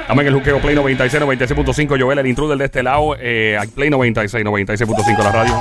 [0.00, 2.00] Estamos en el juqueo Play 96, 96.5.
[2.00, 3.16] Joel, el intruder de este lado.
[3.18, 5.58] Eh, Play 96, 96.5 la radio.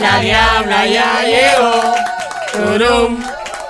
[0.00, 1.94] La diabla ya llegó.
[2.52, 3.22] Turum,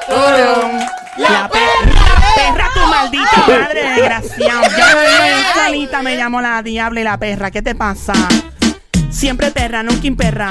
[0.09, 0.81] turum.
[1.19, 1.93] La perra,
[2.35, 4.63] perra, tu maldita madre desgraciado.
[4.63, 7.51] Yo yo solita me llamo la diabla y la perra.
[7.51, 8.15] ¿Qué te pasa?
[9.11, 10.51] Siempre perra, nunca imperra.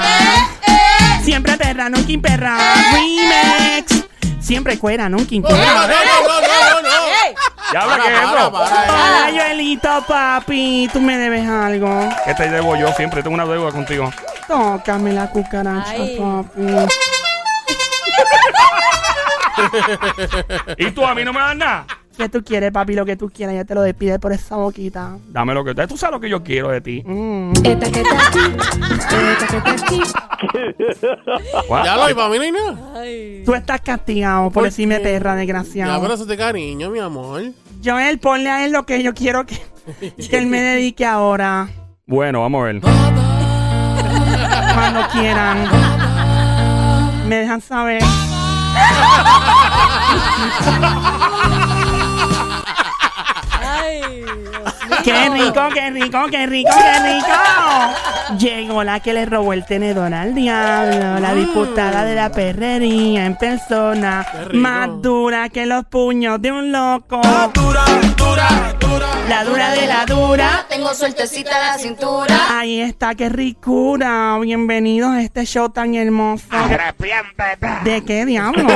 [1.24, 2.58] Siempre perra, nunca imperra.
[2.92, 4.04] Remix.
[4.40, 5.56] Siempre cuera, nunca imperra.
[5.56, 6.90] no, no, no, no.
[7.72, 8.94] ¿Ya habla para, eso?
[8.94, 12.10] Ay, Joelito, papi, tú me debes algo.
[12.26, 12.92] ¿Qué te debo yo?
[12.92, 14.12] Siempre tengo una deuda contigo.
[14.46, 16.18] Tócame la cucaracha, Ay.
[16.18, 16.62] papi.
[20.76, 21.86] ¿Y tú a mí no me das nada?
[22.16, 22.94] ¿Qué tú quieres, papi?
[22.94, 25.18] Lo que tú quieras, ya te lo despide por esa boquita.
[25.28, 27.02] Dame lo que tú sabes lo que yo quiero de ti.
[27.04, 27.50] Mm.
[27.64, 28.38] Esta que está aquí.
[29.32, 30.00] Esta que está aquí.
[31.68, 31.84] What?
[31.84, 32.78] Ya lo, y para mí no hay nada.
[33.00, 33.42] Ay.
[33.44, 35.02] Tú estás castigado por ¿Por decirme qué?
[35.04, 36.00] perra, Ya, desgraciado.
[36.02, 37.42] pero eso te cariño, mi amor.
[37.84, 39.60] Joel, ponle a él lo que yo quiero que,
[40.30, 41.68] que él me dedique ahora.
[42.06, 42.80] Bueno, vamos a ver.
[44.74, 45.68] Cuando quieran.
[47.28, 48.02] Me dejan saber.
[53.62, 54.24] Ay.
[55.02, 58.38] ¡Qué rico, qué rico, qué rico, qué rico!
[58.38, 63.36] Llegó la que le robó el tenedor al diablo, la diputada de la perrería en
[63.36, 67.20] persona, más dura que los puños de un loco.
[67.52, 67.84] Dura,
[68.34, 69.06] dura, dura.
[69.28, 70.66] La dura de la dura.
[70.68, 72.58] Tengo sueltecita la cintura.
[72.58, 74.36] Ahí está, qué ricura.
[74.40, 76.44] Bienvenidos a este show tan hermoso.
[77.84, 78.66] ¿De qué diablo?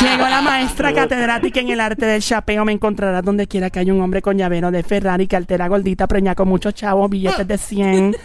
[0.00, 2.64] Llegó la maestra catedrática en el arte del chapeo.
[2.64, 6.34] Me encontrarás donde quiera que haya un hombre con llavero de Ferrari, cartera gordita, preña
[6.34, 8.16] con muchos chavos, billetes de 100.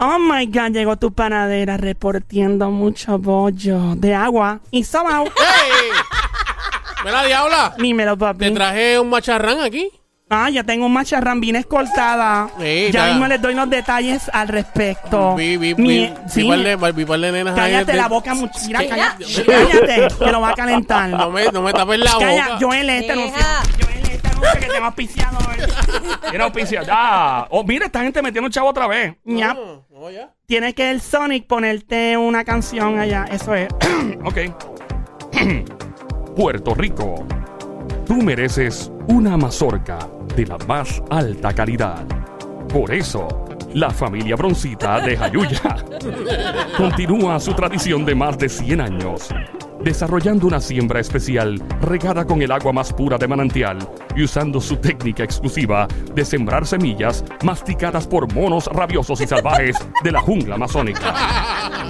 [0.00, 5.24] Oh my God, llegó tu panadera reportiendo mucho bollo de agua y sobao.
[5.24, 5.90] ¡Ey!
[7.04, 7.74] Mira, diabla.
[7.78, 8.50] Dímelo, Te papi.
[8.54, 9.90] traje un macharrán aquí.
[10.30, 12.50] Ah, ya tengo un macharrán bien escoltada.
[12.60, 15.34] Sí, ya mismo les doy los detalles al respecto.
[15.36, 17.98] Vi, vi, Mi- vi, sí, vi par de, vi par de nenas ahí cállate de-
[17.98, 18.52] la boca mucho.
[18.66, 21.08] Mira, cállate, cállate, que lo va a calentar.
[21.08, 22.58] No me, no me tapes la Calla, boca.
[22.60, 23.14] Joel, este.
[23.16, 23.62] Deja.
[23.80, 25.38] Joel, este anuncio que tengo auspiciado.
[26.28, 26.82] Tiene auspicio.
[26.82, 27.46] Ya.
[27.48, 29.14] Oh, mira, esta gente metiendo un chavo otra vez.
[29.24, 30.30] Ya, No, no, ya.
[30.46, 33.24] tiene que el Sonic ponerte una canción allá.
[33.32, 33.68] Eso es.
[34.24, 34.36] Ok.
[36.38, 37.26] Puerto Rico.
[38.06, 39.98] Tú mereces una mazorca
[40.36, 42.06] de la más alta calidad.
[42.72, 43.26] Por eso,
[43.74, 45.84] la familia Broncita de Jayuya
[46.76, 49.34] continúa su tradición de más de 100 años,
[49.82, 53.76] desarrollando una siembra especial regada con el agua más pura de manantial
[54.14, 60.12] y usando su técnica exclusiva de sembrar semillas masticadas por monos rabiosos y salvajes de
[60.12, 61.14] la jungla amazónica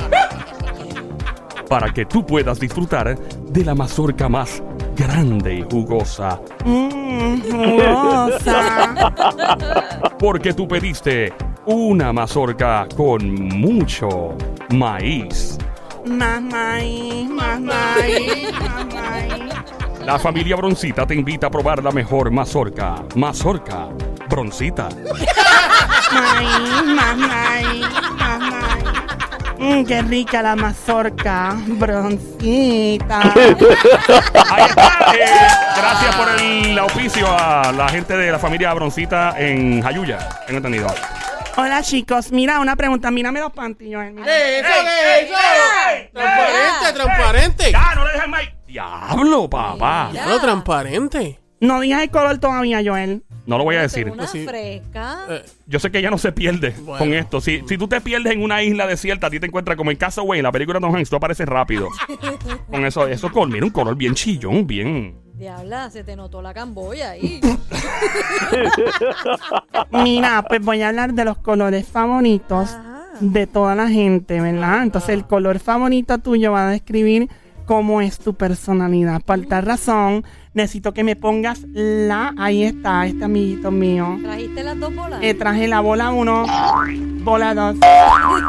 [1.69, 4.63] para que tú puedas disfrutar de la mazorca más
[4.97, 6.41] grande y jugosa.
[6.65, 8.95] Mmm, jugosa.
[10.19, 11.33] Porque tú pediste
[11.67, 14.37] una mazorca con mucho
[14.71, 15.59] maíz.
[16.07, 19.55] Más maíz, más maíz, más maíz.
[20.05, 22.95] La familia Broncita te invita a probar la mejor mazorca.
[23.15, 23.89] Mazorca
[24.29, 24.89] Broncita.
[26.11, 27.87] Maíz, más maíz,
[28.17, 29.08] más maíz.
[29.59, 33.21] Mmm, qué rica la mazorca, broncita.
[33.35, 35.13] Ahí está.
[35.15, 35.27] Eh,
[35.77, 40.19] gracias por el auspicio a la gente de la familia Broncita en Jayuya.
[40.47, 40.87] Tengo entendido.
[41.57, 44.01] Hola chicos, mira una pregunta, mírame los pantillos.
[44.13, 44.25] mira.
[44.25, 44.75] ¿Qué es eso?
[44.75, 45.39] ¡Ey, ¿Qué es eso?
[45.91, 47.73] ey, Transparente, ey, transparente.
[47.73, 48.41] Ya, no le dejes más.
[48.67, 50.11] Diablo, papá.
[50.25, 51.41] No, transparente.
[51.61, 53.25] No digas el color todavía, Joel.
[53.49, 54.09] No lo voy a decir.
[54.11, 54.45] Una Sí.
[54.47, 55.19] fresca.
[55.31, 56.99] Eh, Yo sé que ella no se pierde Bueno.
[56.99, 57.41] con esto.
[57.41, 59.97] Si, si tú te pierdes en una isla desierta, a ti te encuentras como en
[59.97, 61.89] Castaway, en la película de Tom Hanks, tú apareces rápido.
[62.71, 65.17] con eso, eso color, mira, un color bien chillón, bien.
[65.35, 67.41] Diabla, se te notó la camboya ahí.
[69.91, 73.05] Mira, pues voy a hablar de los colores favoritos Ajá.
[73.21, 74.83] de toda la gente, ¿verdad?
[74.83, 77.29] Entonces el color favorito tuyo va a describir
[77.67, 79.21] cómo es tu personalidad.
[79.23, 80.25] Por tal razón,
[80.59, 82.35] necesito que me pongas la...
[82.39, 84.19] Ahí está, este amiguito mío.
[84.23, 85.21] ¿Trajiste las dos bolas?
[85.23, 86.47] Eh, traje la bola 1,
[87.23, 87.77] bola 2,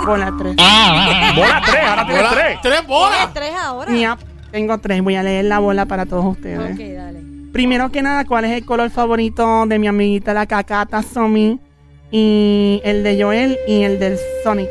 [0.05, 0.55] bola 3.
[0.55, 2.57] Bola 3, ahora tienes bola- 3.
[2.61, 3.17] Tres bolas.
[3.17, 3.91] ¿Tienes tres ahora?
[3.91, 4.17] Mira,
[4.51, 5.01] tengo tres.
[5.03, 6.73] Voy a leer la bola para todos ustedes.
[6.73, 7.19] Ok, dale.
[7.53, 11.59] Primero que nada, ¿cuál es el color favorito de mi amiguita la cacata Somi?
[12.11, 14.67] Y el de Joel y el del Sonic.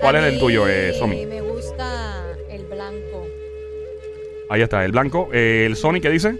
[0.00, 1.24] ¿Cuál es el tuyo, eh, Somi?
[1.26, 3.26] Me gusta el blanco.
[4.48, 5.28] Ahí está, el blanco.
[5.32, 6.36] Eh, el Sonic, ¿qué dice?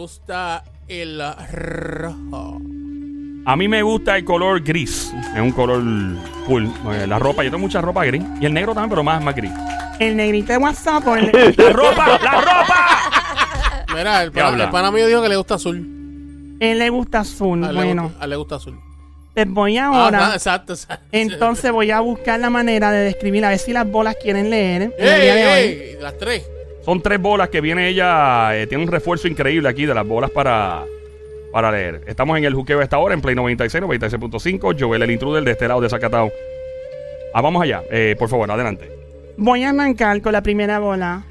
[0.00, 2.58] A mí me gusta el rojo.
[3.46, 5.12] A mí me gusta el color gris.
[5.34, 5.82] Es un color
[6.46, 6.72] cool.
[6.94, 8.22] Eh, La ropa, yo tengo mucha ropa gris.
[8.40, 9.50] Y el negro también, pero más, más gris.
[9.98, 11.26] El negrito de WhatsApp o el...
[11.56, 12.18] ¡La ropa!
[12.22, 12.86] ¡La ropa!
[13.94, 16.56] Mira, el ¿Qué pana, el pana mío dijo que le gusta azul.
[16.60, 17.62] Él le gusta azul.
[17.64, 18.80] A él, le, Bueno, gusta, a él le gusta azul.
[19.34, 20.28] pues voy Ah, ahora.
[20.30, 21.04] ah, exacto, exacto.
[21.12, 24.82] Entonces voy a buscar la manera de describir, a ver si las bolas quieren leer.
[24.82, 25.58] en el ¡Ey, día de hoy.
[25.60, 25.96] ey, ey!
[26.00, 26.46] Las tres.
[26.84, 28.56] Son tres bolas que viene ella.
[28.56, 30.84] eh, tiene un refuerzo increíble aquí de las bolas para,
[31.52, 32.02] para leer.
[32.06, 34.76] Estamos en el juqueo esta hora, en Play 96, 96.5.
[34.78, 36.30] Joel, el intruder de este lado de Zacatau.
[37.34, 37.82] Ah, vamos allá.
[37.90, 38.90] Eh, por favor, adelante.
[39.36, 41.22] Voy a arrancar con la primera bola.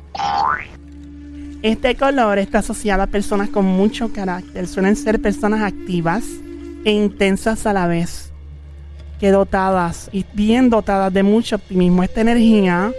[1.61, 4.65] Este color está asociado a personas con mucho carácter.
[4.67, 6.23] Suelen ser personas activas
[6.85, 8.31] e intensas a la vez.
[9.19, 12.03] Que dotadas y bien dotadas de mucho optimismo.
[12.03, 12.93] Esta energía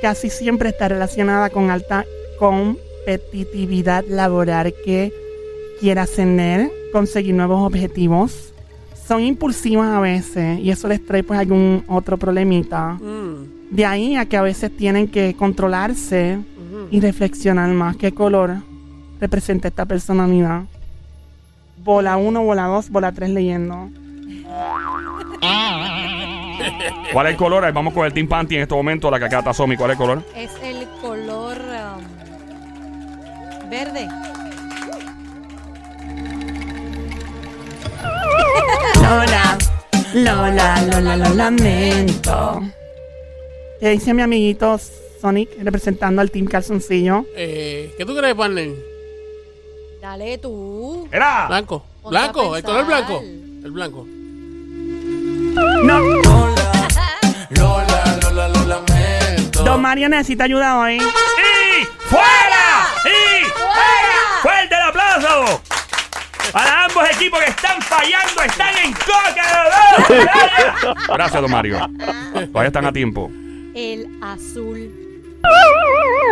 [0.00, 2.04] casi siempre está relacionada con alta
[2.38, 5.12] competitividad laboral que
[5.80, 8.52] quiera ascender, conseguir nuevos objetivos.
[9.06, 12.92] Son impulsivas a veces y eso les trae pues algún otro problemita.
[12.94, 16.38] Mm, De ahí a que a veces tienen que controlarse
[16.90, 18.56] y reflexionar más qué color
[19.20, 20.62] representa esta personalidad.
[21.84, 23.88] Bola 1, bola 2, bola 3 leyendo.
[27.12, 27.64] ¿Cuál es el color?
[27.64, 29.76] Ahí Vamos con el Team Panty en este momento, la cacata Somi.
[29.76, 30.22] ¿Cuál es el color?
[30.34, 32.04] Es el color um,
[33.70, 34.08] verde.
[39.02, 39.58] Lola,
[40.14, 42.62] Lola, Lola, lo lamento.
[43.80, 44.78] ¿Qué dice mi amiguito
[45.20, 47.24] Sonic representando al Team Calzoncillo?
[47.36, 48.70] Eh, ¿Qué tú crees, partner?
[50.00, 51.08] Dale tú.
[51.10, 51.46] ¡Era!
[51.48, 51.84] Blanco.
[52.02, 53.06] Ponte a Blanco, el color pensar.
[53.06, 53.22] blanco.
[53.64, 54.06] El blanco.
[55.54, 56.00] No,
[57.50, 59.62] Lola, Lola, lo lamento.
[59.64, 60.96] Don Mario necesita ayuda hoy.
[60.96, 62.86] ¡Y fuera!
[63.04, 64.40] ¡Y fuera!
[64.42, 65.60] ¡Fuerte el aplauso!
[66.52, 69.66] Para ambos equipos que están fallando, están en coca.
[71.08, 71.78] Gracias, don Mario.
[72.32, 73.30] Todavía están a tiempo.
[73.74, 74.90] El azul.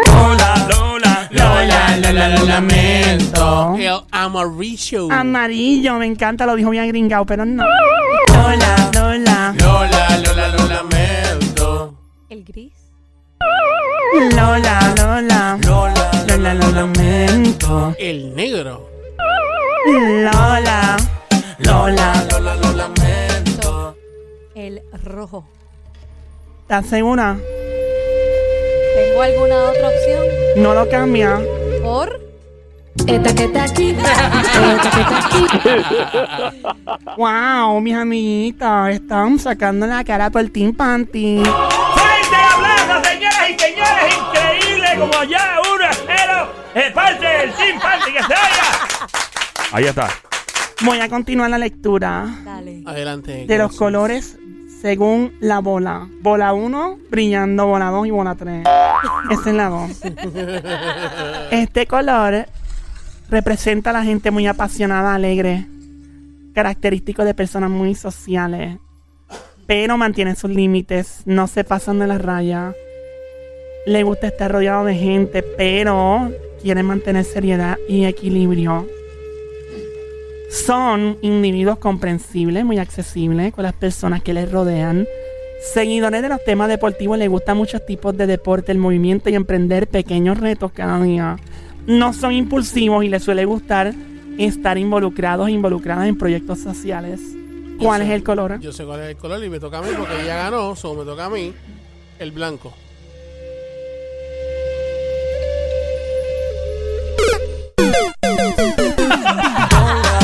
[0.07, 3.77] Lola, Lola, Lola, Lola, lo lamento.
[3.79, 5.09] El amarillo.
[5.11, 7.65] Amarillo, me encanta, lo dijo bien gringao, pero no.
[8.49, 11.95] Lola, Lola, Lola, Lola, lo lamento.
[12.31, 12.73] El gris.
[14.35, 17.95] Lola, Lola, Lola, Lola, lo lamento.
[17.99, 18.89] El negro.
[19.87, 20.97] Lola,
[21.59, 23.97] Lola, Lola, lo lamento.
[24.55, 25.45] El rojo.
[26.63, 27.37] ¿estás segura?
[28.97, 30.27] ¿Tengo alguna otra opción?
[30.57, 31.39] No lo cambia.
[31.83, 32.19] Por
[33.07, 35.47] Esta que está aquí, esta que está aquí.
[37.17, 41.43] Wow, mis amiguitas, están sacando la cara a todo el Team Panty.
[41.45, 44.19] ¡Fuerte aplauso, señoras y señores!
[44.19, 44.89] ¡Increíble!
[44.99, 49.09] Como ya 1 a 0 es parte del Team Panty que se oiga.
[49.73, 50.09] Ahí está.
[50.83, 52.83] Voy a continuar la lectura dale.
[52.87, 53.47] Adelante.
[53.47, 54.39] de los colores
[54.81, 56.09] según la bola.
[56.21, 58.65] Bola 1, brillando bola 2 y bola 3.
[59.31, 59.91] Esa es la 2.
[61.51, 62.47] Este color
[63.31, 65.67] representa a la gente muy apasionada, alegre,
[66.55, 68.79] característico de personas muy sociales,
[69.67, 72.73] pero mantienen sus límites, no se pasan de la raya.
[73.87, 76.33] Le gusta estar rodeado de gente, pero
[76.63, 78.87] quieren mantener seriedad y equilibrio.
[80.51, 85.07] Son individuos comprensibles, muy accesibles con las personas que les rodean.
[85.75, 89.89] Seguidores de los temas deportivos les gustan muchos tipos de deporte, el movimiento y emprender
[89.89, 91.37] pequeños retos cada día.
[91.89, 93.93] No son impulsivos y les suele gustar
[94.39, 97.21] estar involucrados e involucradas en proyectos sociales.
[97.79, 98.61] ¿Cuál Yo es sé- el color?
[98.61, 100.95] Yo sé cuál es el color y me toca a mí porque ella ganó, so
[100.95, 101.53] me toca a mí.
[102.19, 102.73] El blanco.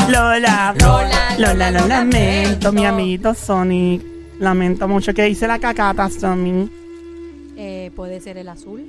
[0.09, 4.01] Lola, Lola, Lola, lo lamento, mi amiguito Sonic.
[4.39, 6.69] Lamento mucho que dice la cacata, Sonic.
[7.57, 8.85] Eh, puede ser el azul.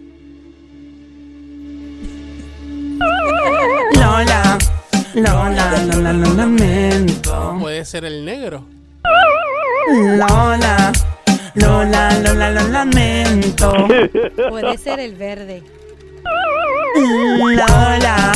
[4.06, 4.56] Lola,
[5.14, 7.56] Lola, Lola, lo lamento.
[7.60, 8.64] Puede ser el negro.
[10.16, 10.92] Lola,
[11.54, 13.72] Lola, Lola, lo lamento.
[14.48, 15.64] Puede ser el verde.
[16.94, 18.32] Lola,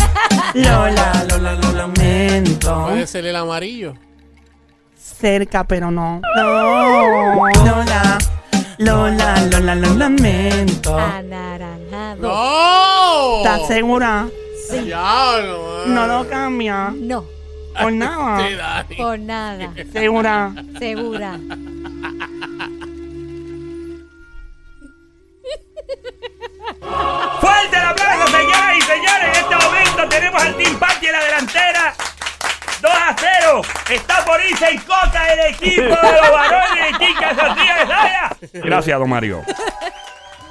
[0.55, 2.87] Lola, Lola, lo lamento.
[2.89, 3.95] Puede ser el amarillo.
[4.97, 6.21] Cerca, pero no.
[6.35, 8.19] No, Lola,
[8.79, 10.99] Lola, Lola, lo lamento.
[10.99, 12.23] Anaranjado.
[12.23, 13.37] ¡No!
[13.39, 14.27] ¿Estás segura?
[14.71, 14.79] Sí.
[14.85, 15.85] Diablo.
[15.87, 16.93] No lo cambia.
[16.95, 17.25] No,
[17.81, 18.37] Por nada.
[18.57, 18.97] Dani.
[18.97, 19.73] por nada.
[19.93, 20.53] Segura.
[20.79, 21.39] Segura.
[27.41, 29.25] ¡Fuerte el aplauso, señoras y señores!
[29.25, 31.95] En este momento tenemos al Team Party en la delantera.
[32.83, 33.31] 2 a 0
[33.63, 37.87] Mario, está por irse en coca el equipo de los varones de Chicas Sofía de
[37.87, 38.31] Saya.
[38.65, 39.43] Gracias, don Mario.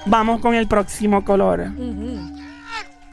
[0.06, 1.68] Vamos con el próximo color.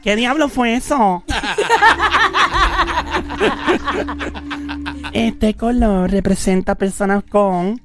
[0.07, 1.25] ¿Qué diablo fue eso?
[5.11, 7.81] este color representa personas con.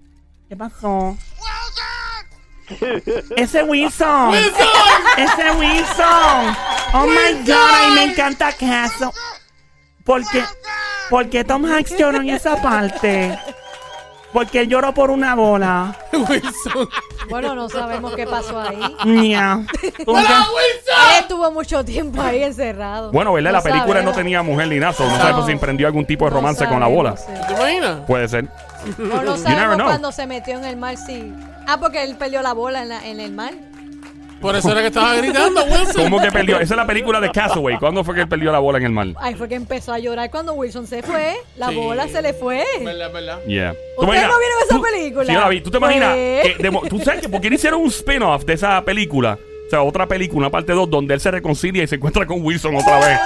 [0.48, 1.18] ¿Qué pasó?
[3.36, 4.34] Ese Wilson.
[4.34, 6.56] Ese Wilson.
[6.92, 9.12] Oh my god, ay, me encanta Caso.
[10.04, 10.44] ¿Por qué?
[11.10, 13.36] ¿Por qué Tom Hanks lloró en esa parte?
[14.32, 15.94] Porque él lloró por una bola.
[16.12, 16.88] Wilson.
[17.28, 18.78] Bueno, no sabemos qué pasó ahí.
[19.04, 19.66] Ña.
[20.04, 23.12] ¿Cómo que- Él estuvo mucho tiempo ahí encerrado.
[23.12, 23.50] Bueno, ¿verdad?
[23.52, 24.92] No La película no tenía mujer ni nada.
[24.94, 27.16] so No sabemos si emprendió algún tipo de No romance con la bola.
[27.16, 28.00] sabemos, ¿Te imaginas?
[28.06, 28.44] Puede ser.
[28.84, 28.94] sí.
[29.02, 31.32] O no never sabemos cuando se metió en el mar, sí.
[31.66, 33.52] Ah, porque él perdió la bola en, la- en el mar.
[34.42, 36.02] Por eso era que estaba gritando, Wilson.
[36.04, 36.56] ¿Cómo que perdió?
[36.56, 37.78] Esa es la película de Castaway.
[37.78, 39.06] ¿Cuándo fue que él perdió la bola en el mar?
[39.18, 41.36] Ay, fue que empezó a llorar cuando Wilson se fue.
[41.56, 41.76] La Sí.
[41.76, 42.64] bola se le fue.
[42.84, 43.38] Verdad, verdad.
[43.46, 43.72] Yeah.
[43.72, 45.24] ¿Tú ¿Ustedes imaginas- no vieron esa tú- película?
[45.26, 45.60] Sí, yo la vi.
[45.62, 46.08] ¿Tú te imaginas?
[46.14, 46.56] Pues.
[46.56, 49.38] que de mo- ¿Tú sabes que por qué no hicieron un spin-off de esa película?
[49.66, 52.42] O sea, otra película, una parte 2, donde él se reconcilia y se encuentra con
[52.44, 53.18] Wilson otra vez.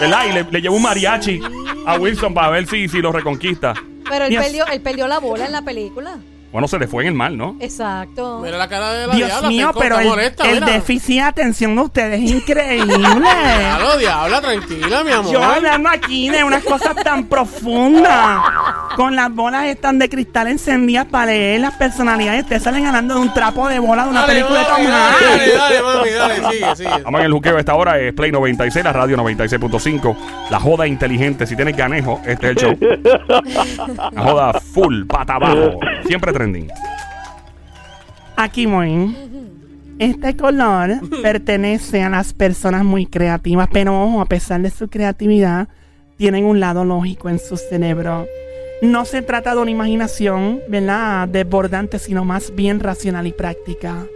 [0.00, 0.24] ¿Verdad?
[0.28, 1.40] Y le, le lleva un mariachi
[1.86, 3.74] a Wilson para ver si, si lo reconquista.
[4.08, 6.18] Pero él perdió, él perdió la bola en la película.
[6.52, 7.56] Bueno, se le fue en el mar, ¿no?
[7.60, 8.40] Exacto.
[8.42, 9.48] Mira la cara de la Dios diabla.
[9.48, 10.66] mío, pero el, molesta, el mira.
[10.72, 12.96] déficit de atención de ustedes es increíble.
[13.20, 15.32] Claro, diabla, tranquila, mi amor.
[15.32, 18.40] Yo hablando aquí de unas cosas tan profundas.
[18.96, 22.42] Con las bolas están de cristal encendidas para leer las personalidades.
[22.42, 24.92] Ustedes salen ganando de un trapo de bola de una Dale, película de Tom dale,
[24.92, 25.20] Hanks.
[25.30, 27.02] dale, dale, mami, dale, sigue, sigue.
[27.04, 30.16] Vamos en el juqueo a esta hora es Play 96, la radio 96.5.
[30.50, 31.46] La joda inteligente.
[31.46, 32.78] Si tienes ganejo, este es el show.
[34.12, 35.78] La joda full, pata abajo.
[36.06, 36.68] Siempre trending.
[38.36, 39.16] Aquí voy.
[39.98, 40.92] Este color
[41.22, 45.68] pertenece a las personas muy creativas, pero ojo, a pesar de su creatividad,
[46.16, 48.26] tienen un lado lógico en su cerebro.
[48.82, 54.06] No se trata de una imaginación, ¿verdad?, desbordante, sino más bien racional y práctica.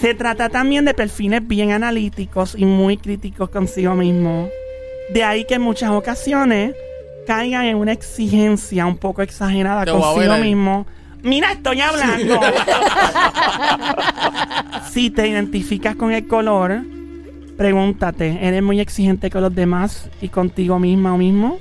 [0.00, 4.48] Se trata también de perfiles bien analíticos y muy críticos consigo mismo.
[5.12, 6.74] De ahí que en muchas ocasiones
[7.26, 10.86] caigan en una exigencia un poco exagerada Te consigo mismo.
[11.22, 12.40] Mira, estoy hablando.
[14.92, 16.82] si te identificas con el color,
[17.56, 21.58] pregúntate, ¿eres muy exigente con los demás y contigo misma o mismo?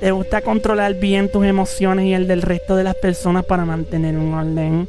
[0.00, 4.16] ¿Te gusta controlar bien tus emociones y el del resto de las personas para mantener
[4.16, 4.88] un orden?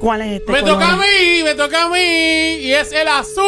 [0.00, 0.74] ¿Cuál es este Me color?
[0.74, 1.98] toca a mí, me toca a mí.
[2.64, 3.44] Y es el azul.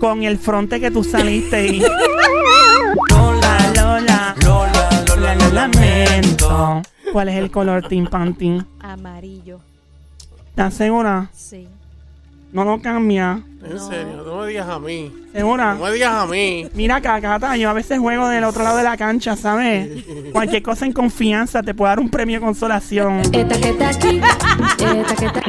[0.00, 1.80] Con el fronte que tú saliste y...
[3.10, 6.82] Lola, Lola, Lola, Lola, lo lamento.
[7.12, 8.60] ¿Cuál es el color Team Panty?
[8.80, 9.60] Amarillo.
[10.48, 11.30] ¿Estás segura?
[11.32, 11.68] Sí.
[12.52, 13.42] No lo cambia.
[13.64, 13.88] En No.
[13.88, 15.12] serio, no me digas a mí.
[15.32, 15.74] ¿Segura?
[15.74, 16.66] No me digas a mí.
[16.74, 20.02] Mira, Cacata, yo a veces juego del otro lado de la cancha, ¿sabes?
[20.32, 23.20] Cualquier cosa en confianza te puede dar un premio de consolación.
[23.32, 25.42] Esta que está aquí, esta que está,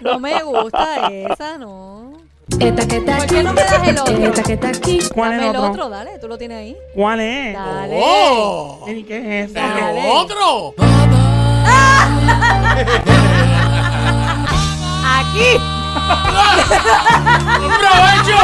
[0.02, 2.12] No me gusta esa, no.
[2.58, 4.14] esta que está ¿Por aquí, qué no me das el otro?
[4.16, 4.98] esta que está aquí.
[5.12, 5.70] ¿Cuál Dame es el otro?
[5.72, 6.76] otro, dale, tú lo tienes ahí.
[6.94, 7.54] ¿Cuál es?
[7.54, 8.00] Dale.
[8.02, 8.84] ¡Oh!
[8.88, 9.54] ¿Y qué es eso?
[9.54, 10.08] ¡Pero Dale.
[10.10, 10.74] otro!
[15.06, 15.60] Aquí.
[17.60, 18.38] ¡Un provecho!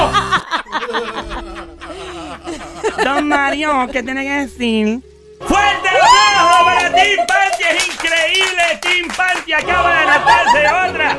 [3.04, 5.00] Don Mario, ¿qué tiene que decir?
[5.40, 7.64] ¡Fuerte aplauso para Team Panty!
[7.64, 8.78] ¡Es increíble!
[8.82, 11.16] Team Panty acaba de anotarse otra.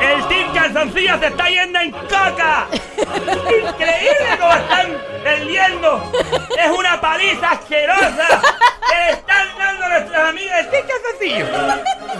[0.00, 2.66] El Team Calzoncillo se está yendo en coca.
[2.98, 6.12] Increíble cómo están perdiendo.
[6.58, 8.42] Es una paliza asquerosa
[8.88, 11.46] que le están dando a nuestras amigas del Team Calzoncillo.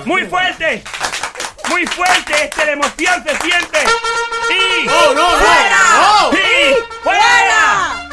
[0.04, 0.85] Muy fuerte.
[1.70, 2.44] Muy fuerte.
[2.44, 3.78] Este la emoción se siente.
[4.49, 4.87] ¡Sí!
[4.87, 5.37] ¡No, no, no!
[5.37, 5.78] ¡Fuera!
[5.94, 6.30] ¡No!
[6.32, 6.75] ¡Sí!
[7.02, 8.08] ¡Fuera!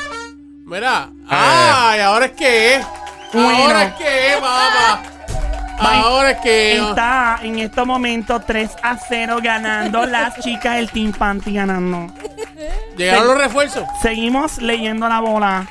[0.66, 1.10] Mira.
[1.28, 2.00] ¡Ay!
[2.02, 2.86] ¿Ahora es que es?
[3.34, 5.02] ¿Ahora es que es, papá?
[5.80, 6.82] Ahora es que es.
[6.82, 12.14] Está en estos momentos 3 a 0 ganando las chicas del Team Panty ganando.
[12.98, 13.86] Llegaron los refuerzos.
[14.02, 15.68] Seguimos leyendo la bola.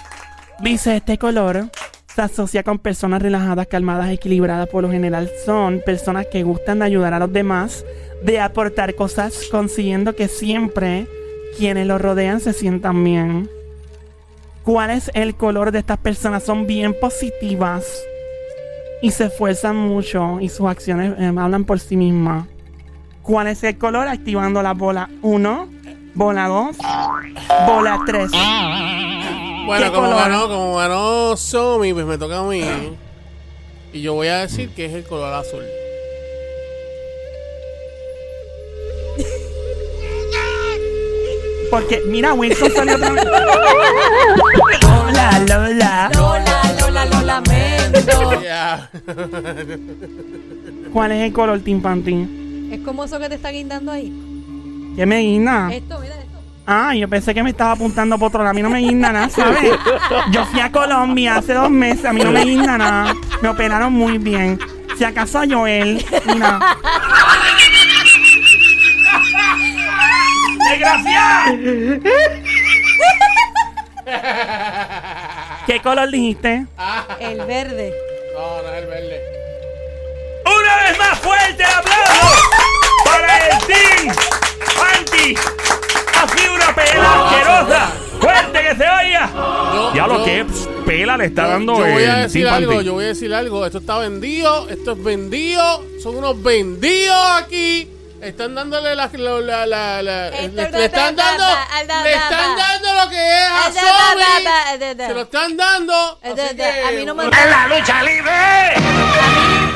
[0.58, 1.70] Dice, este color
[2.14, 4.68] se asocia con personas relajadas, calmadas, equilibradas.
[4.68, 7.84] Por lo general son personas que gustan de ayudar a los demás,
[8.22, 11.06] de aportar cosas, consiguiendo que siempre
[11.56, 13.50] quienes los rodean se sientan bien.
[14.64, 16.44] ¿Cuál es el color de estas personas?
[16.44, 17.84] Son bien positivas
[19.00, 22.46] y se esfuerzan mucho y sus acciones eh, hablan por sí mismas.
[23.22, 24.08] ¿Cuál es el color?
[24.08, 25.68] Activando la bola 1,
[26.14, 26.76] bola 2,
[27.66, 28.30] bola 3.
[29.66, 30.16] Bueno, ¿Qué como color?
[30.22, 32.62] ganó, como ganó Somi, pues me toca a mí.
[33.92, 35.62] Y yo voy a decir que es el color azul.
[41.70, 43.24] Porque, mira, Wilson salió otra vez.
[44.82, 46.10] Lola, Lola.
[46.14, 48.42] Lola, Lola, lo lamento.
[50.92, 52.68] ¿Cuál es el color, Tim Pantin?
[52.72, 54.12] Es como eso que te está guindando ahí.
[54.96, 55.72] ¿Qué me guinda?
[55.72, 56.01] Esto.
[56.66, 58.50] Ah, yo pensé que me estaba apuntando por otro lado.
[58.50, 59.72] A mí no me guinda nada, ¿sabes?
[60.30, 62.04] Yo fui a Colombia hace dos meses.
[62.04, 63.14] A mí no me guinda nada.
[63.40, 64.58] Me operaron muy bien.
[64.96, 66.76] Si acaso a Joel, mira.
[70.70, 71.58] ¡Desgraciado!
[75.66, 76.66] ¿Qué color dijiste?
[77.20, 77.92] El verde.
[78.34, 79.20] No, no es el verde.
[80.46, 82.42] Una vez más fuerte el aplauso
[83.04, 84.14] para el Team
[84.76, 85.36] Panty.
[86.64, 87.88] Una pelea asquerosa.
[88.20, 89.30] Fuerte que se oiga.
[89.74, 90.46] Yo- Ya lo que
[90.86, 92.84] pela le está yo- dando yo voy a el decir algo, Panty.
[92.86, 93.66] yo voy a decir algo.
[93.66, 95.84] Esto está vendido, esto es vendido.
[96.02, 97.88] Son unos vendidos aquí.
[98.20, 101.42] Están dándole la, la, la, la- la- Esto le, es le están dando,
[102.04, 103.70] le están dando lo que es a
[104.78, 105.06] da- da.
[105.08, 106.18] Se lo están dando.
[106.22, 106.30] Eh,
[106.88, 107.68] A mí no me han ¡En dado.
[107.68, 108.30] la lucha libre!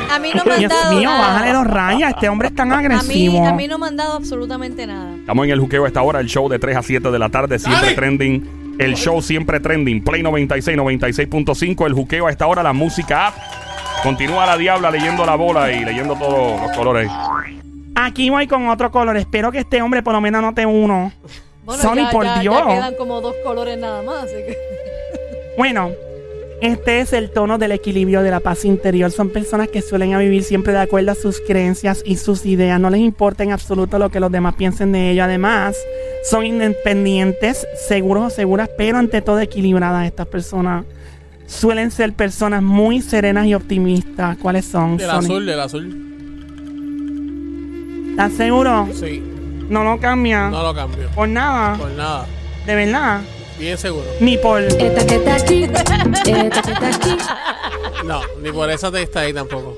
[0.09, 1.27] A mí no me han Dios dado mío, nada.
[1.27, 2.11] bájale los rayas.
[2.11, 3.45] Este hombre es tan A mí, agresivo.
[3.45, 5.16] a mí no me han dado absolutamente nada.
[5.27, 7.27] Estamos en el juqueo a esta hora, el show de 3 a 7 de la
[7.27, 8.75] tarde, siempre trending.
[8.79, 10.01] El show siempre trending.
[10.01, 11.85] Play 96, 96.5.
[11.85, 13.35] El juqueo a esta hora, la música app.
[14.03, 17.11] Continúa la diabla leyendo la bola y leyendo todos los colores.
[17.95, 19.17] Aquí voy con otro color.
[19.17, 21.11] Espero que este hombre por lo menos anote uno.
[21.65, 22.63] Bueno, Sony, ya, por ya- ya Dios.
[22.65, 24.23] quedan como dos colores nada más.
[24.23, 24.57] Así que...
[25.57, 25.91] Bueno,
[26.61, 29.11] este es el tono del equilibrio de la paz interior.
[29.11, 32.79] Son personas que suelen vivir siempre de acuerdo a sus creencias y sus ideas.
[32.79, 35.25] No les importa en absoluto lo que los demás piensen de ellos.
[35.25, 35.75] Además,
[36.23, 40.05] son independientes, seguros o seguras, pero ante todo equilibradas.
[40.07, 40.85] Estas personas
[41.45, 44.37] suelen ser personas muy serenas y optimistas.
[44.37, 44.97] ¿Cuáles son?
[44.97, 46.03] Del azul, del azul.
[48.11, 48.87] ¿Estás seguro?
[48.93, 49.21] Sí,
[49.69, 50.49] No lo cambia.
[50.49, 51.07] no lo cambio.
[51.13, 51.77] Por nada.
[51.77, 52.25] Por nada.
[52.65, 53.21] De verdad.
[53.57, 54.05] Bien seguro.
[54.19, 54.61] Ni por.
[54.61, 55.83] Esta que está aquí, esta
[56.61, 57.17] que está aquí.
[58.05, 59.75] No, ni por esa te está ahí tampoco.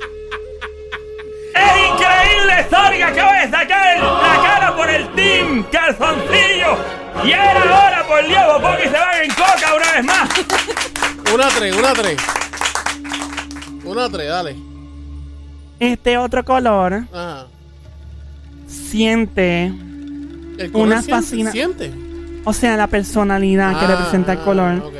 [1.56, 2.68] ¡Es increíble,
[2.98, 6.78] que Acaba de sacar el- la cara por el Team Calzoncillo.
[7.24, 10.30] Y era ahora, por Dios, Poki se van en coca una vez más.
[11.34, 12.18] Una tres, una tres.
[13.84, 14.56] Una tres, dale.
[15.80, 17.48] Este otro color Ajá.
[18.68, 19.66] siente.
[20.58, 21.92] El color Una siente- fascina- siente.
[22.46, 24.80] O sea, la personalidad que Ah, representa el color.
[24.86, 24.94] ok.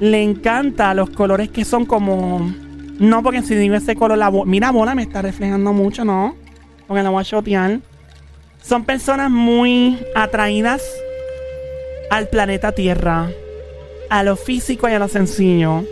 [0.00, 2.52] Le encanta los colores que son como.
[2.98, 6.36] No, porque si digo ese color, la bo- mira, bola me está reflejando mucho, ¿no?
[6.86, 7.80] Porque la voy a shotear.
[8.62, 10.82] Son personas muy atraídas
[12.10, 13.28] al planeta Tierra,
[14.10, 15.84] a lo físico y a lo sencillo.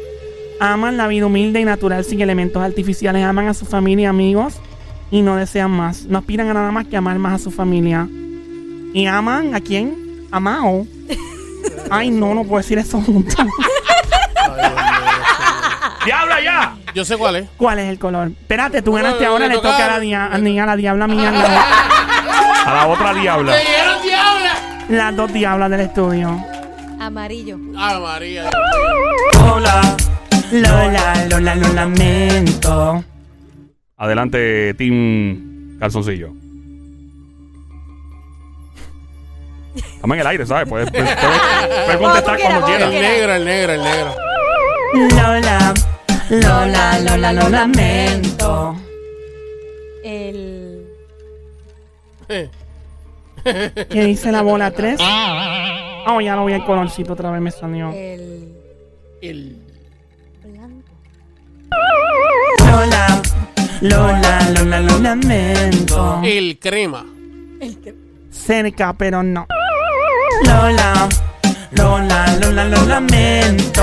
[0.60, 3.24] Aman la vida humilde y natural sin elementos artificiales.
[3.24, 4.54] Aman a su familia y amigos
[5.10, 6.06] y no desean más.
[6.06, 8.08] No aspiran a nada más que amar más a su familia.
[8.94, 10.26] ¿Y aman a quién?
[10.30, 10.86] A Mao.
[11.90, 13.34] Ay, no, no puedo decir eso junto.
[16.04, 16.74] ¡Diabla ya!
[16.94, 17.48] Yo sé cuál es.
[17.56, 18.28] ¿Cuál es el color?
[18.28, 21.06] Espérate, tú ganaste ahora, le le toca a la, dia- a ni- a la diabla
[21.06, 21.30] mía.
[21.30, 21.64] la-
[22.66, 23.54] A la otra diabla.
[23.56, 24.52] ¡Te dieron diabla!
[24.90, 26.44] las dos diablas del estudio.
[27.00, 27.58] Amarillo.
[27.76, 28.50] Ay, María.
[29.50, 29.96] Hola.
[30.52, 33.04] Lola, Lola, lo lamento.
[33.96, 36.32] Adelante, Team Calzoncillo.
[39.78, 40.68] Estamos en el aire, ¿sabes?
[40.68, 42.90] Puedes, puedes- puedes- puedes contestar quieras, cuando como El quieras.
[42.90, 43.10] quieras.
[43.12, 44.14] negro, el negro, el negro.
[45.16, 45.74] Lola,
[46.30, 48.76] Lola, Lola, lo lamento.
[50.04, 50.86] El.
[53.88, 54.98] ¿Qué dice la bola 3?
[55.00, 57.90] Oh, ya lo vi el colorcito otra vez me salió.
[57.92, 58.54] El.
[59.22, 59.56] El.
[60.44, 60.92] Blanco.
[62.70, 63.22] Lola,
[63.80, 66.20] Lola, Lola, lo lamento.
[66.24, 67.04] El crema.
[67.60, 67.94] El que.
[68.30, 69.46] Cerca, pero no.
[70.44, 71.08] Lola,
[71.72, 73.82] Lola, Lola, lo lamento.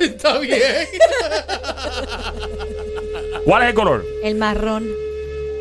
[0.00, 0.60] Está bien.
[3.44, 4.04] ¿Cuál es el color?
[4.22, 4.86] El marrón.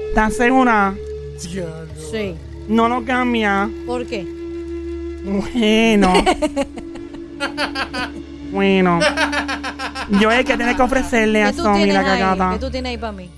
[0.09, 0.95] ¿Estás segura?
[1.37, 2.35] Sí.
[2.67, 3.69] No lo cambia.
[3.85, 4.25] ¿Por qué?
[5.23, 6.13] Bueno.
[8.51, 8.99] bueno.
[10.19, 12.19] Yo es que tiene que ofrecerle a ¿Qué tú Sony tienes la ahí?
[12.19, 12.49] cagata.
[12.53, 13.29] ¿Qué tú tienes ahí para mí?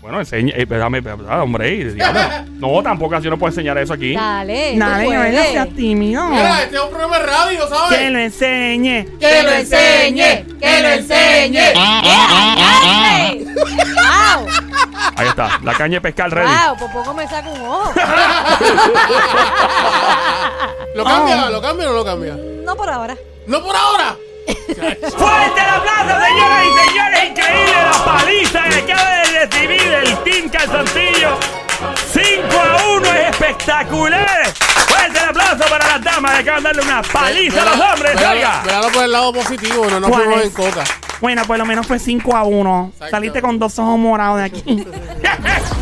[0.00, 0.54] Bueno, enseña.
[0.56, 2.44] eh, déjame, ah, hombre, eh, diabla.
[2.58, 4.14] No, tampoco así no puedo enseñar eso aquí.
[4.14, 4.72] Dale.
[4.74, 6.28] tú Dale, no seas tímido.
[6.28, 8.10] Mira, este es un programa de radio, Que ¿sabes?
[8.12, 9.04] lo enseñe.
[9.20, 10.44] ¡Que lo enseñe!
[10.60, 11.72] ¡Que lo enseñe!
[13.94, 14.46] ¡Wow!
[15.16, 15.60] Ahí está.
[15.62, 16.50] La caña de pescar ready.
[16.66, 16.76] ¡Wow!
[16.78, 17.92] Por poco me saco un ojo.
[20.96, 21.48] ¿Lo cambia?
[21.50, 22.36] ¿Lo cambia o no lo cambia?
[22.64, 23.16] No por ahora.
[23.46, 24.16] ¡No por ahora!
[24.48, 27.24] ¡Fuerte el aplauso, señoras y señores!
[27.30, 29.16] ¡Increíble la paliza que acaba de
[29.58, 31.38] recibir el Team Calzoncillo.
[32.12, 34.46] 5 a 1 es espectacular.
[34.54, 38.16] Fuerte el aplauso para las damas acaban de darle una paliza a los hombres.
[38.16, 38.62] Oiga.
[38.62, 40.84] Claro, por pues, el lado positivo, no nos fuimos en coca.
[41.20, 42.92] Bueno, por lo menos fue 5 a 1.
[43.10, 44.86] Saliste con dos ojos morados de aquí.